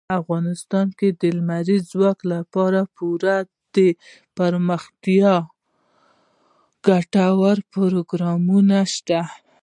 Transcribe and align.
افغانستان 0.19 0.87
کې 0.99 1.07
د 1.21 1.21
لمریز 1.37 1.81
ځواک 1.91 2.19
لپاره 2.33 2.79
پوره 2.95 3.37
دپرمختیا 3.75 5.35
ګټور 6.87 7.57
پروګرامونه 7.73 8.77
شته 8.93 9.19
دي. 9.29 9.51